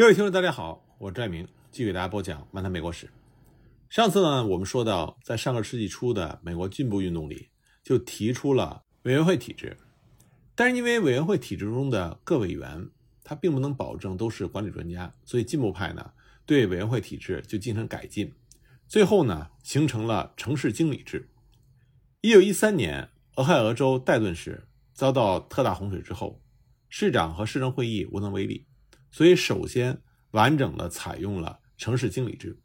[0.00, 3.06] 各位听众，大家好，我是拽明，继续给大家播讲《漫谈美国史》。
[3.90, 7.50] 上次呢，我们说到，在上个世纪初的美国进步运动里，
[7.84, 9.76] 就提出了委员会体制，
[10.54, 12.88] 但是因为委员会体制中的各委员，
[13.22, 16.12] 他并不能保证都是管理专家，所以进步派呢，
[16.46, 18.32] 对委员会体制就进行改进，
[18.88, 21.28] 最后呢，形成了城市经理制。
[22.22, 26.40] 一九一三年，俄亥俄州戴顿市遭到特大洪水之后，
[26.88, 28.64] 市长和市政会议无能为力。
[29.10, 30.02] 所以，首先
[30.32, 32.60] 完整的采用了城市经理制。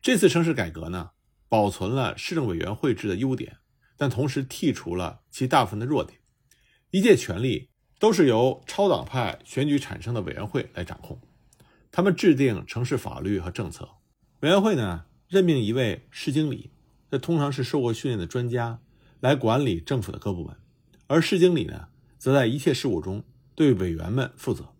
[0.00, 1.10] 这次城市改革呢，
[1.48, 3.58] 保存了市政委员会制的优点，
[3.96, 6.20] 但同时剔除了其大部分的弱点。
[6.90, 11.20] 一切权力都是由超党派选举产生的委员会来掌控，
[11.90, 13.88] 他们制定城市法律和政策。
[14.40, 16.70] 委员会呢，任命一位市经理，
[17.10, 18.80] 这通常是受过训练的专家，
[19.20, 20.56] 来管理政府的各部门，
[21.06, 24.75] 而市经理呢，则在一切事务中对委员们负责。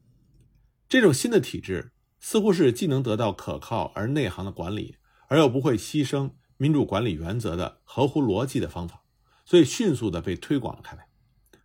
[0.89, 4.97] 这种新的体制似乎是既能得到可靠而内行的管理，
[5.29, 9.03] 而又不会牺牲民主管理原则的合乎逻辑的方法，
[9.45, 11.07] 所以迅速的被推广了开来。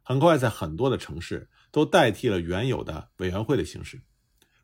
[0.02, 4.02] 很快，在很多的城市都代替了原有的委员会的形式。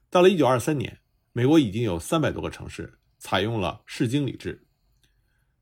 [0.10, 1.00] 到了1923年，
[1.34, 4.66] 美国已经有三百多个城市采用了市经理制。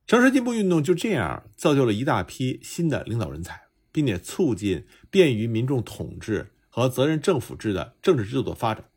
[0.08, 3.60] 城市进步运动就这样造就了一大批新的领导人才，
[3.92, 6.55] 并且促进便于民众统治。
[6.76, 8.90] 和责任政府制的政治制度的发展，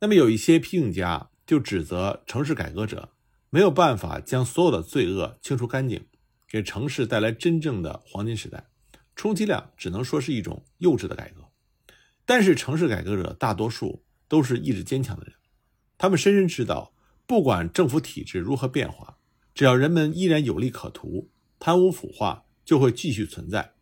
[0.00, 3.10] 那么有一些批评家就指责城市改革者
[3.48, 6.04] 没有办法将所有的罪恶清除干净，
[6.48, 8.66] 给城市带来真正的黄金时代，
[9.14, 11.44] 充其量只能说是一种幼稚的改革。
[12.26, 15.36] 但是城市改革者大多数都是意志坚强的人，
[15.96, 16.92] 他们深深知道，
[17.24, 19.16] 不管政府体制如何变化，
[19.54, 23.74] 只要人们依然有利可图，贪污腐化就会继续存在。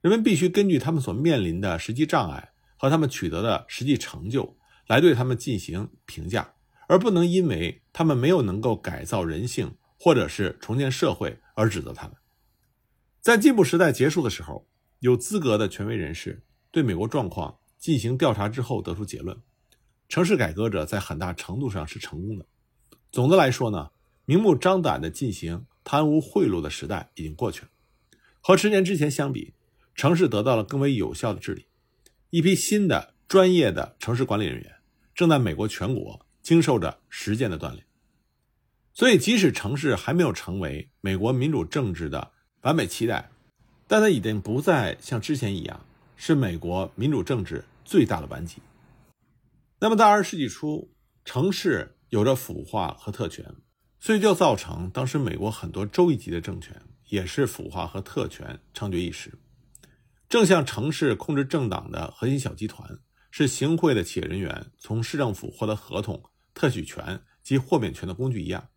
[0.00, 2.47] 人们必须根据他们所面临的实际障碍
[2.78, 6.54] 和他们取得的实际成就来对他们进行评价，
[6.86, 12.16] 而不能因为他们没有能够改造人性或者是重建社会而指责他们。
[13.20, 14.66] 在进步时代结束的时候，
[15.00, 19.36] 有资格的权威人士对美国状况进行调查之后得出结论：
[20.08, 22.46] 城市改革者在很大程度上是成功的。
[23.10, 23.90] 总的来说呢，
[24.24, 27.68] 明目张胆地进行贪污贿赂的时代已经过去了，
[28.40, 29.54] 和十年之前相比。
[29.94, 31.66] 城市得到了更为有效的治理，
[32.30, 34.76] 一批新的专业的城市管理人员
[35.14, 37.84] 正在美国全国经受着实践的锻炼。
[38.92, 43.30] 所以，即使城市还没有成为美国民主政治的完美期待，
[43.86, 48.60] 但它已经不再像之前一样是美国民主政治最大的顽疾。
[49.80, 50.90] 那么，到二十世纪初，
[51.24, 53.54] 城市有着腐化和特权，
[53.98, 59.32] 所以就造成当时美国很多州一级的政权也是腐化和特权猖獗一时。
[60.28, 62.98] 正像城市控制政党的核心小集团
[63.30, 66.22] 是行贿的企业人员从市政府获得合同、
[66.52, 68.68] 特许权及豁免权的工具一样，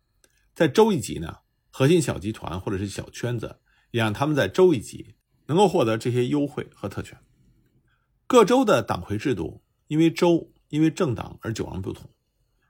[0.54, 1.40] 在州一级呢，
[1.70, 7.18] 核心小集团或者是小圈子也让他们在州一级能够获得这些优惠和特权。
[8.26, 12.10] 各州的党魁制度因为州因为政党而迥然不同。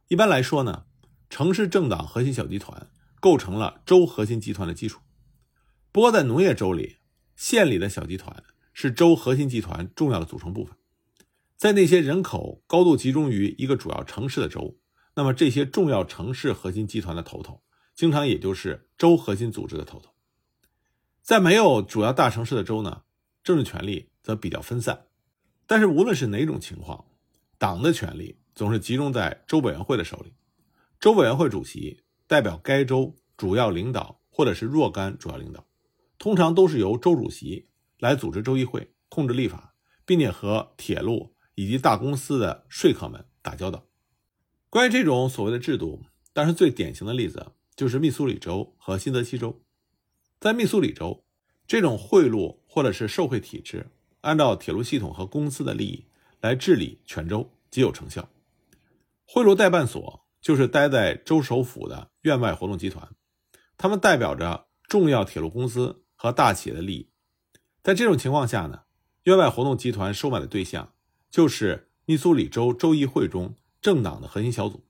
[0.08, 0.86] 一般来说呢，
[1.30, 5.00] 城市政党核心小集团构成了州核心集团的基础。
[5.92, 6.96] 不过在农业州里，
[7.36, 8.42] 县里的小集团。
[8.72, 10.76] 是州核心集团重要的组成部分，
[11.56, 14.76] 在那些人口高度集中于一个主要城市的州，
[15.14, 17.62] 那么这些重要城市核心集团的头头，
[17.94, 20.10] 经常也就是州核心组织的头头。
[21.22, 23.02] 在没有主要大城市的州呢，
[23.44, 25.06] 政治权力则比较分散。
[25.66, 27.04] 但是无论是哪种情况，
[27.58, 30.32] 党的权力总是集中在州委员会的手里。
[30.98, 35.64] 州委员会主席代表该州主要领导或者是若干主要领导，
[36.18, 37.68] 通常都是由州主席。
[38.02, 43.86] 来组织州议会，控制立法，并且和铁路以及大公司的说客们打交道。
[44.68, 46.02] 关于这种所谓的制度，
[46.32, 49.62] 当然最典型的例子就是密苏里州和新泽西州。
[50.40, 51.24] 在密苏里州，
[51.64, 53.86] 这种贿赂或者是受贿体制，
[54.22, 56.08] 按照铁路系统和公司的利益
[56.40, 58.28] 来治理全州，极有成效。
[59.24, 63.08] 贿赂代办所就是待在州首府的院外活动集团，
[63.76, 67.11] 他们代表着重要铁路公司和大企业的利益。
[67.82, 68.82] 在这种情况下呢，
[69.24, 70.92] 院外活动集团收买的对象
[71.30, 74.84] 就是密苏里州州议会中政党的核心小组。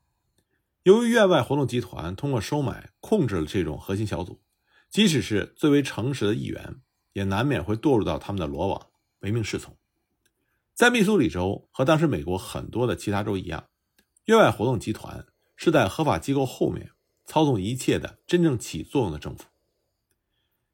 [0.82, 4.42] 由于院外活动集团通过收买控制了这种核心小组，
[4.90, 6.76] 即使是最为诚实的议员，
[7.14, 8.88] 也难免会堕入到他们的罗网，
[9.20, 9.74] 唯命是从。
[10.74, 13.68] 在密苏里州和当时美国很多的其他州一样，
[14.26, 15.24] 院外活动集团
[15.56, 16.90] 是在合法机构后面
[17.24, 19.44] 操纵一切的真正起作用的政府。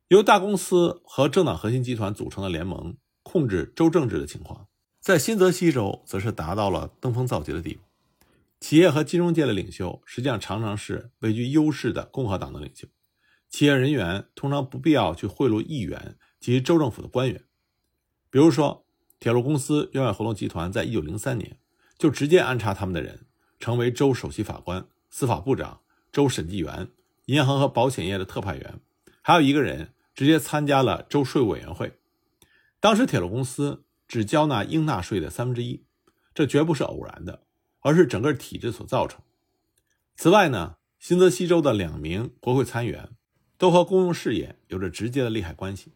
[0.08, 4.66] 由大公司和政党核心集团组成的联盟控制州政治的情况，
[5.00, 7.82] 在新泽西州则是达到了登峰造极的地步。
[8.58, 12.88] 企业和金融界的领袖实际上常常是位居优势的共和党的领袖，
[13.50, 17.44] 企业人员通常不必要去贿赂议员及州政府的官员。
[18.31, 18.87] 比如说，
[19.20, 21.58] 铁路公司远远合同集团在一九零三年
[21.99, 23.26] 就直接安插他们的人
[23.60, 26.88] 成为州首席法官、司法部长、州审计员、
[27.26, 28.81] 银行和保险业的特派员，
[29.20, 31.97] 还有一个人直接参加了州税务委员会。
[32.81, 35.85] 当时铁路公司只交纳应纳税的三分之一，
[36.35, 37.44] 这绝不是偶然的。
[37.81, 39.20] 而是整个体制所造成。
[40.17, 43.11] 此外呢，新泽西州的两名国会参议员
[43.56, 45.93] 都和公用事业有着直接的利害关系，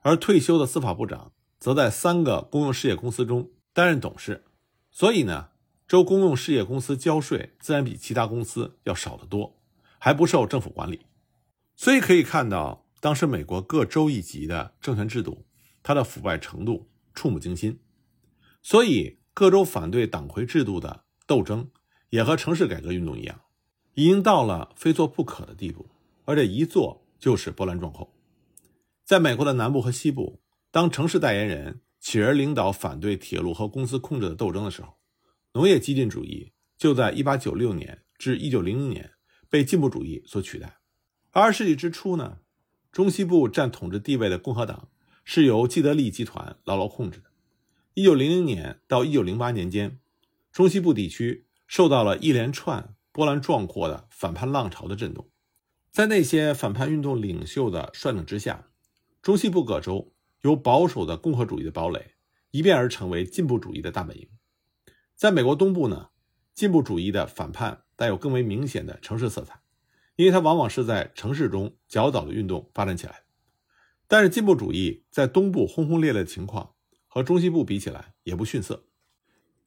[0.00, 4.46] 而退休的司法部长则在三个公用事业公司中担任董事。
[4.90, 5.50] 所以呢，
[5.86, 9.60] 州公用事业公司交税自然比其他公司要少得多，
[9.98, 11.04] 还不受政府管理。
[11.76, 15.46] 所以可以看到，当时美国各州一级的政权制度，
[15.82, 17.80] 它的腐败程度触目惊心。
[18.62, 21.04] 所以各州反对党魁制度的。
[21.28, 21.68] 斗争
[22.08, 23.42] 也和城市改革运动一样，
[23.92, 25.90] 已经到了非做不可的地步，
[26.24, 28.16] 而且一做就是波澜壮阔。
[29.04, 30.40] 在美国的南部和西部，
[30.70, 34.94] 当城市代言人起而领导反对铁路和公司控制的斗争的时候，
[35.52, 39.12] 农业激进主义就在1896年至1900年
[39.50, 40.78] 被进步主义所取代。
[41.30, 42.38] 二十世纪之初呢，
[42.92, 44.88] 中西部占统治地位的共和党
[45.24, 47.30] 是由既得利益集团牢牢控制的。
[47.94, 50.00] 1900年到1908年间。
[50.50, 55.28] 中西部地区受到了一连串波澜壮阔的反叛浪潮的震动，
[55.92, 58.68] 在那些反叛运动领袖的率领之下，
[59.22, 62.14] 中西部各州由保守的共和主义的堡垒
[62.50, 64.28] 一变而成为进步主义的大本营。
[65.14, 66.08] 在美国东部呢，
[66.54, 69.60] 进步主义的反叛带有更为明显的城市色彩，
[70.18, 73.22] 因为它往往是在城市中较早的运动发展起来。
[74.08, 76.74] 但是，进步主义在东部轰轰烈烈的情况
[77.06, 78.84] 和中西部比起来也不逊色。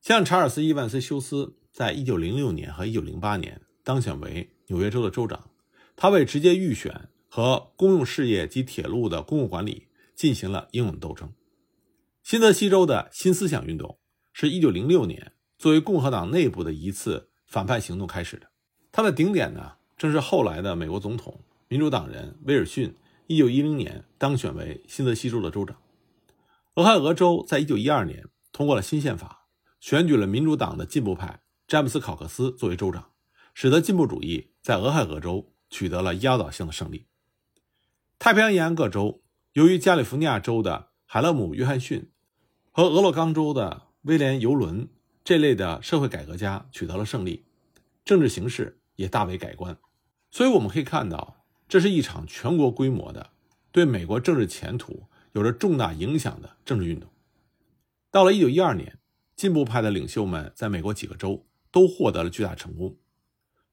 [0.02, 5.50] 像查尔斯·伊万斯·休斯在1906年和1908年当选为纽约州的州长，
[5.96, 11.32] 他为直接预选和公用事业及铁路的公共管理进行了英勇斗争。
[12.24, 14.00] 新泽西州的新思想运动
[14.34, 18.48] 是一九零六年作为共和党内部的一次反叛行动开始的，
[18.92, 22.96] 它的顶点呢，正是后来的美国总统民主党人威尔逊
[23.28, 25.78] 1910年当选为新泽西州的州长。
[26.74, 29.46] 俄亥俄州在1912年通过了新宪法。
[29.80, 33.12] 选举了民主党的进步派詹姆斯·考克斯作为州长，
[33.54, 37.06] 使得进步主义在俄亥俄州取得了压倒性的胜利。
[38.18, 39.22] 太平洋沿岸各州
[39.54, 42.10] 由于加利福尼亚州的海勒姆·约翰逊
[42.72, 44.90] 和俄勒冈州的威廉·尤伦
[45.24, 47.46] 这类的社会改革家取得了胜利，
[48.04, 49.78] 政治形势也大为改观。
[50.32, 53.30] 所以我们可以看到，这是一场全国规模的、
[53.72, 57.10] 对美国政治前途有着重大影响的政治运动。
[58.10, 58.98] 到了1912年。
[59.34, 63.00] 进步派的领袖们在美国几个州都获得了巨大成功，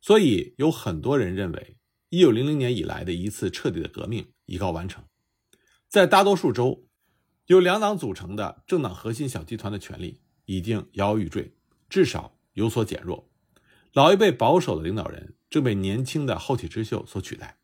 [0.00, 1.76] 所以有很多人认为
[2.08, 5.04] ，1900年以来的一次彻底的革命已告完成。
[5.86, 6.86] 在大多数州，
[7.48, 11.52] 由两党组成的政党核心小集团的权力已经摇摇欲坠，
[11.90, 13.28] 至少有所减弱。
[13.92, 17.58] 老一辈保守的领导人正被年轻的后起之秀所取代。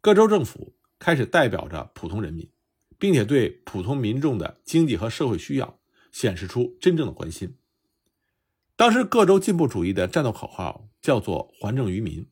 [0.00, 2.50] 各州政府开始代表着普通人民，
[2.98, 5.78] 并且对普通民众的经济和社会需要。
[6.14, 7.56] 显示出真正的关心。
[8.76, 12.24] 当时各州进步主义的战斗口号叫做“还政于民”，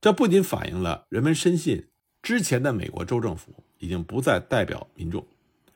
[0.00, 1.90] 这不仅反映了人们深信
[2.22, 5.28] 之前的美国州政府已经不再代表民众，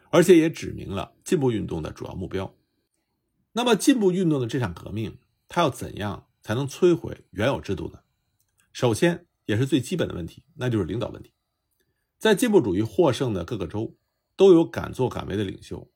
[0.09, 2.55] 而且也指明了进步运动的主要目标。
[3.53, 5.19] 那么，进步运动的这场革命，
[5.49, 7.99] 它要怎样才能摧毁原有制度呢？
[8.77, 11.33] 首先，也是最基本的问题，那就是领导问题。
[12.19, 13.97] 在进步主义获胜的各个州，
[14.37, 15.91] 都有敢作敢为的领袖。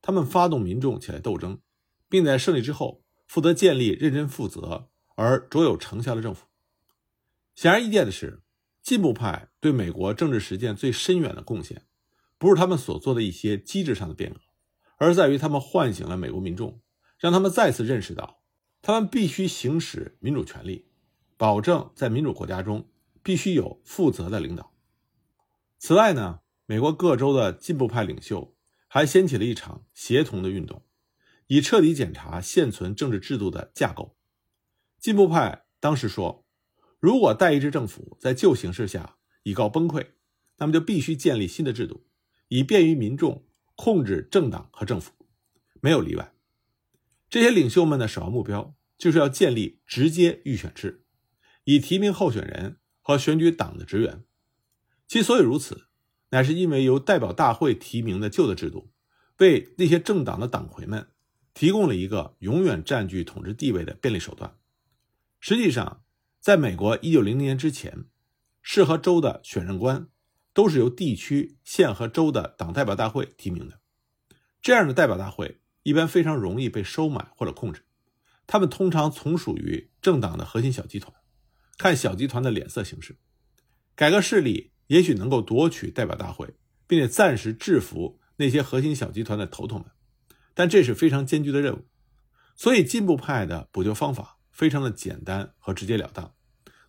[0.00, 1.60] 他们发动民众起来斗争，
[2.08, 6.46] 并在胜利之后负责建立认真负责而卓有成效的政府。
[7.56, 8.40] 显而易见的是，
[8.80, 11.84] 进步派对美国政治实践最深远的贡献，
[12.38, 14.38] 不是他们所做的一些机制上的变革，
[14.98, 16.80] 而在于他们唤醒了美国民众，
[17.18, 18.40] 让他们再次认识到，
[18.80, 20.86] 他们必须行使民主权利，
[21.40, 22.86] 保证在民主国家中
[23.22, 24.74] 必须有负责的领导。
[25.78, 28.54] 此外呢，美国各州的进步派领袖。
[28.92, 30.84] 还掀起了一场协同的运动，
[31.46, 34.16] 以彻底检查现存政治制度的架构。
[34.98, 36.44] 进步派当时说，
[36.98, 40.08] 如果代议制政府在旧形势下已告崩溃，
[40.56, 42.04] 那么就必须建立新的制度，
[42.48, 45.12] 以便于民众控制政党和政府，
[45.80, 46.34] 没有例外。
[47.28, 51.04] 这些领袖们的首要目标就是要建立直接预选制，
[51.64, 54.24] 以提名候选人和选举党的职员。
[55.06, 55.86] 其所以如此。
[56.32, 58.92] 乃是因为由代表大会提名的旧的制度，
[59.38, 61.08] 为那些政党的党魁们
[61.54, 64.56] 提供了一个永远占据统治地位的便利手段，
[65.40, 66.04] 实际上，
[66.38, 68.04] 在美国1900年之前，
[68.62, 70.06] 市和州的选任官
[70.52, 73.80] 都是由地区、县和州的党代表大会提名的。
[74.62, 77.82] 这样的代表大会一般非常容易被收买或者控制，
[78.46, 81.12] 他们通常从属于政党的核心小集团，
[81.80, 83.16] 看小集团的脸色行事。
[83.96, 86.52] 改革势力也许能够夺取代表大会，
[86.86, 89.86] 并且暂时制服那些核心小集团的头头们，
[90.52, 91.86] 但这是非常艰巨的任务。
[92.54, 96.34] 所以，进步派的补救方法非常的简单和直截了当，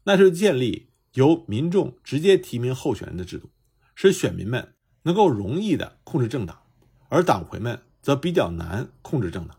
[0.03, 3.49] 那就是建立由民众直接提名候选人的制度，
[3.95, 6.63] 使选民们能够容易的控制政党，
[7.07, 9.57] 而党魁们则比较难控制政党。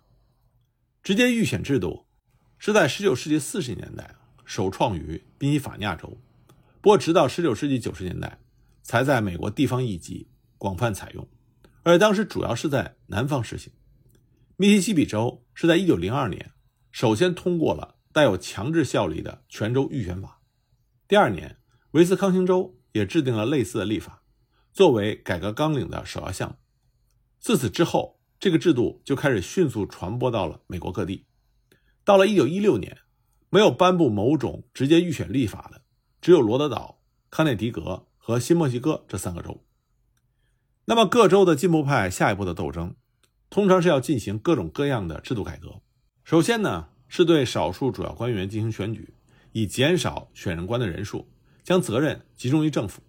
[1.03, 2.05] 直接预选制度
[2.59, 6.19] 是在19世纪40年代首创于宾夕法尼亚州，
[6.81, 8.39] 不过直到19世纪90年代
[8.83, 11.29] 才在美国地方一级广泛采用，
[11.83, 13.73] 而当时主要是在南方实行。
[14.57, 16.53] 密西西比州是在1902年
[16.91, 20.41] 首先通过了带有强制效力的全州预选法，
[21.09, 21.59] 第二年，
[21.93, 24.23] 维斯康星州也制定了类似的立法，
[24.73, 26.57] 作为改革纲领的首要项目。
[27.41, 31.27] 自此之后，这个制度就开始迅速传播到了美国各地。
[32.05, 32.99] 到了1916年，
[33.54, 35.82] 没有颁布某种直接预选立法的
[36.23, 39.62] 只有罗德岛、康涅狄格和新墨西哥这三个州。
[40.87, 42.97] 那么，各州的进步派下一步的斗争。
[43.50, 45.82] 通常是要进行各种各样的制度改革。
[46.25, 49.12] 首先呢，是对少数主要官员进行选举，
[49.52, 51.30] 以减少选任官的人数，
[51.62, 53.02] 将责任集中于政府。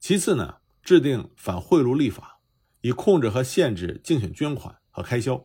[0.00, 2.40] 其次呢，制定反贿赂立法，
[2.80, 5.44] 以控制和限制竞选捐款和开销，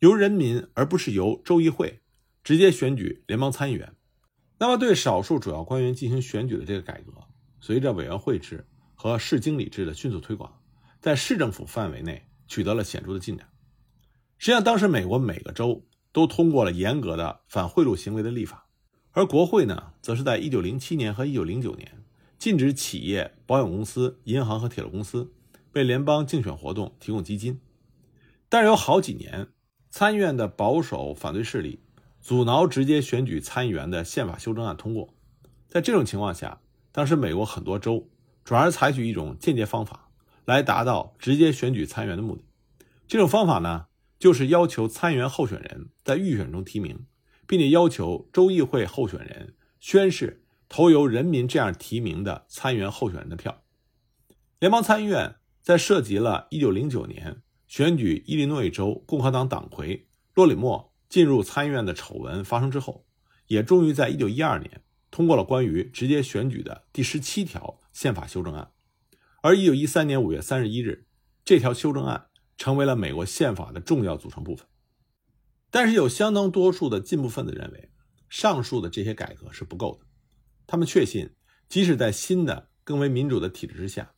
[0.00, 2.02] 由人民而不是由州议会
[2.50, 3.94] 直接选举联邦参议员。
[4.58, 7.12] 那么，对少数主要官员进行选举的这个改革，
[7.60, 8.66] 随着委员会制
[8.96, 10.60] 和市经理制的迅速推广，
[11.00, 12.26] 在市政府范围内。
[12.48, 13.46] 取得了显著的进展。
[14.36, 18.66] 实际上，当时美国每个州都通过了严格的反贿赂行为的立法，
[19.12, 22.02] 而国会呢，则是在1907年和1909年
[22.40, 25.32] 禁止企业、保险公司、银行和铁路公司
[25.74, 27.60] 为联邦竞选活动提供基金。
[28.48, 29.46] 但是有好几年，
[29.90, 31.78] 参议院的保守反对势力
[32.20, 35.14] 阻挠直接选举参议员的宪法修正案通过。
[35.68, 36.60] 在这种情况下，
[36.92, 38.08] 当时美国很多州
[38.44, 40.06] 转而采取一种间接方法。
[40.46, 42.42] 来达到直接选举参议员的目的，
[43.06, 43.86] 这种方法呢，
[44.18, 47.06] 就是要求参议员候选人在预选中提名，
[47.46, 53.62] 并且要求州议会候选人宣誓投由人民这样提名的参议员候选人的票。
[54.58, 63.04] 联邦参议院在涉及了1909年选举伊利诺伊州共和党党魁洛里莫进入参议院的丑闻发生之后，
[63.48, 68.70] 也终于在1912年通过了关于直接选举的第十七条宪法修正案。
[69.42, 71.06] 而一九一三年五月三十一日，
[71.44, 74.66] 这条修正案成为了美国宪法的重要组成部分。
[75.70, 77.90] 但是，有相当多数的进步分子认为，
[78.28, 80.06] 上述的这些改革是不够的。
[80.66, 81.30] 他们确信，
[81.68, 84.12] 即使在新的、更为民主的体制之下，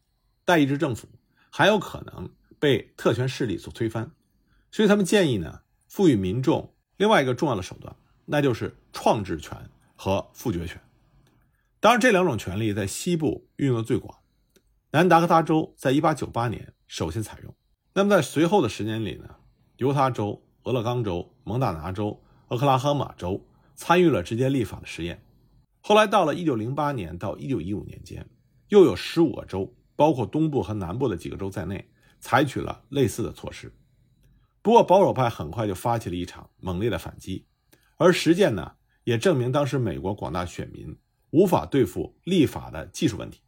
[0.45, 1.09] 代议制政府
[1.51, 4.13] 还有可能被特权势力所推翻。
[4.71, 9.59] 所以，他们建议呢，赋予民众另外一个重要的手段，那就是创制权
[9.97, 10.81] 和复决权。
[11.81, 14.17] 当然，这两种权利在西部运用的最广。
[14.93, 17.53] 南达科他州在1898年首先采用，
[17.93, 19.29] 那么在随后的十年里呢，
[19.79, 23.45] 犹他州、俄勒冈州、蒙大拿州、俄克拉荷马州
[23.75, 25.21] 参与了直接立法的实验。
[25.81, 28.25] 后来到了1908年到1915年间，
[28.69, 31.91] 又有15个州，包括东部和南部的几个州在内，
[32.21, 33.73] 采取了类似的措施。
[34.63, 37.47] 不过保守派很快就发起了一场猛烈的反击，
[37.97, 40.97] 而实践呢，也证明当时美国广大选民
[41.31, 43.41] 无法对付立法的技术问题。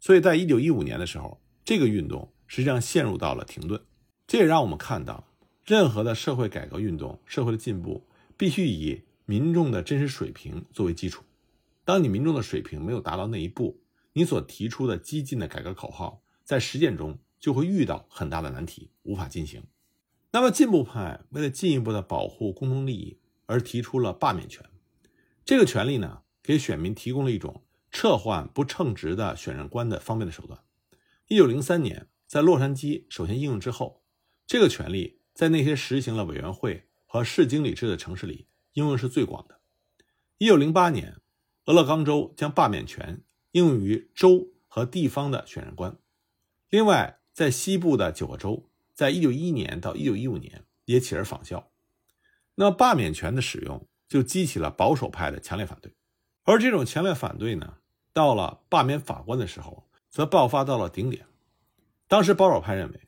[0.00, 3.80] 所以在一九一五年的时候，这个运动实际上陷入到了停顿。
[4.26, 5.28] 这也让我们看到，
[5.64, 11.22] 任何的社会改革运动、社会的进步，必须以民众的真实水平作为基础。
[11.84, 13.78] 当你民众的水平没有达到那一步，
[14.14, 19.62] 你所提出的激进的改革口号，在实践中就会遇到很大的难题，无法进行。
[20.36, 24.62] 那么，进步派为了进一步的保护公共利益，而提出了罢免权。
[25.46, 27.64] 这个权利呢，给选民提供了一种。
[27.90, 30.60] 撤换不称职的选任官的方便的手段。
[31.28, 34.02] 一九零三年，在洛杉矶首先应用之后，
[34.46, 39.60] 这个权利在那些实行了委员会和市经理制的城市里应用是最广的。
[40.36, 41.16] 一九零八年，
[41.64, 45.96] 俄勒冈州将罢免权应用于州和地方的选任官。
[46.68, 51.70] 另外，在西部的九个州，在一九一一年到一九一五年也起而仿效。
[52.54, 55.94] 那，罢免权的使用就激起了保守派的强烈反对，
[56.44, 57.74] 而这种强烈反对呢？
[58.14, 61.26] 到了罢免法官的时候，则爆发到了顶点。
[62.08, 63.00] 当时保守派认为，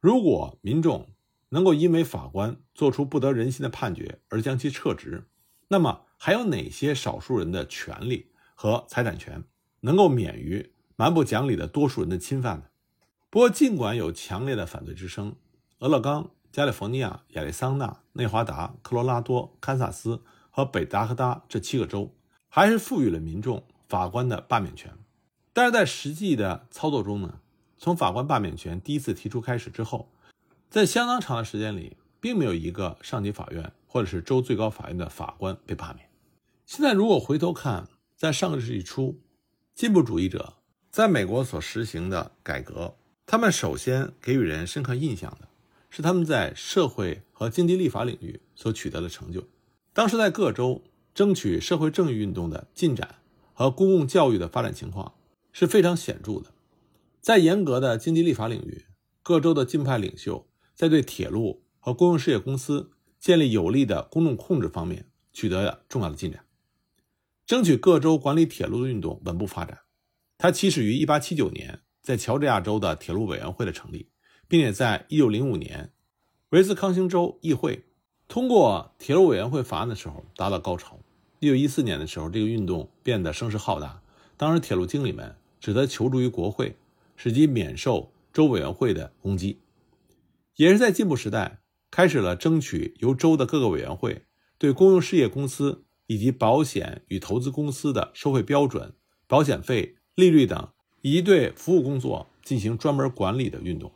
[0.00, 1.10] 如果民众
[1.50, 5.28] 能够因为法官做出不得人心的判决而将其撤职，
[5.68, 9.44] 那么还有哪些少数人的权利和财产权
[9.80, 12.64] 能够免于蛮不讲理的多数人的侵犯呢？
[13.34, 15.34] 不过，尽管有强烈的反对之声，
[15.80, 20.22] 俄勒冈、加利福尼亚、亚利桑那、内华达、科罗拉多、堪萨斯
[20.52, 22.14] 和北达科他这七个州
[22.48, 24.96] 还是赋予了民众法官的罢免权。
[25.52, 27.40] 但是在实际的操作中呢，
[27.76, 30.12] 从法官罢免权第一次提出开始之后，
[30.70, 36.08] 在相当长的时间里，并没有一个上级法院或者是州最高法院的法官被罢免。
[36.66, 39.20] 现在如果回头看，在上个世纪初，
[39.74, 40.54] 进步主义者
[40.88, 42.94] 在美国所实行的改革，
[43.26, 45.48] 他们首先给予人深刻印象的
[45.90, 49.48] 是他们在社会和经济立法领域所取得的成就。
[49.92, 50.82] 当时在各州
[51.14, 53.16] 争取社会正义运动的进展
[53.52, 55.14] 和公共教育的发展情况
[55.52, 56.52] 是非常显著的。
[57.20, 58.84] 在严格的经济立法领域，
[59.22, 66.44] 各州的进派领袖在对铁路和公用事业公司建立有力的公众控制方面取得了重要的进展。
[67.46, 69.80] 争取各州管理铁路的运动稳步发展，
[70.36, 74.10] 它起始于1879年，在乔治亚州的铁路委员会的成立，
[74.46, 75.90] 并且在1905年，
[76.50, 77.86] 威斯康星州议会
[78.28, 81.00] 通过铁路委员会法案的时候达到高潮。
[81.40, 84.02] 1914年的时候，这个运动变得声势浩大，
[84.36, 86.76] 当时铁路经理们只得求助于国会，
[87.16, 89.58] 使其免受州委员会的攻击。
[90.56, 94.26] 也是在进步时代，开始了争取由州的各个委员会
[94.58, 95.80] 对公用事业公司。
[96.06, 98.92] 以及保险与投资公司的收费标准、
[99.26, 100.68] 保险费、利率等，
[101.04, 103.92] 以及对服务工作进行专门管理的运动。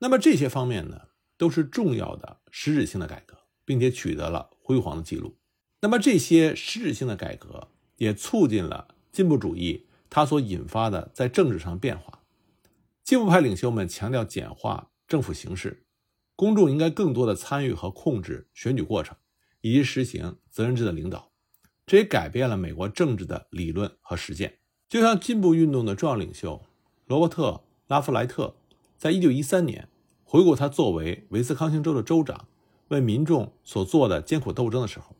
[0.00, 1.02] 那么这些方面呢，
[1.36, 5.36] 都是重要的实质性的改革，并且取得了辉煌的记录。
[5.80, 7.68] 那么这些实质性的改革
[7.98, 12.24] 也促进了进步主义它所引发的在政治上变化。
[13.04, 15.86] 进步派领袖们强调简化政府形式，
[16.34, 19.16] 公众应该更多的参与和控制选举过程。
[19.60, 21.32] 以及实行责任制的领导，
[21.84, 24.57] 这也改变了美国政治的理论和实践。
[24.88, 26.62] 就像进步运动的重要领袖
[27.06, 27.50] 罗伯特·
[27.86, 28.54] 拉夫莱特，
[28.96, 29.88] 在一九一三年
[30.24, 32.48] 回顾他作为威斯康星州的州长
[32.88, 35.14] 为民众所做的艰苦斗争的时候，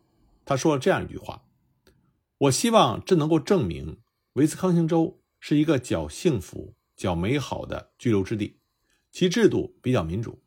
[0.44, 1.42] 他说了这样一句话
[2.38, 3.98] ：“我希望这能够证明
[4.34, 8.56] 威斯康星州是一个较幸福、较美好的居留之地，
[9.10, 10.38] 其制度比较民主，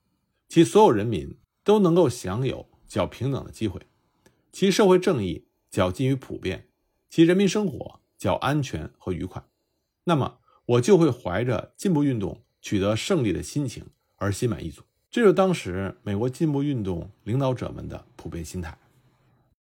[0.49, 3.79] 其所有人民都能够享有。”较平等的机会，
[4.51, 6.67] 其社会正义较近于普遍，
[7.09, 9.43] 其人民生活较安全和愉快，
[10.03, 13.83] 那么我就会怀着进步运动取得胜利的心情
[14.17, 14.83] 而心满意足。
[15.09, 18.77] 这是当时美国进步运动领导者们的普遍心态。